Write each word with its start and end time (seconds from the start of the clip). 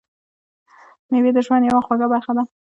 میوه 1.11 1.31
د 1.35 1.37
ژوند 1.45 1.63
یوه 1.69 1.81
خوږه 1.85 2.07
برخه 2.13 2.31
ده. 2.37 2.43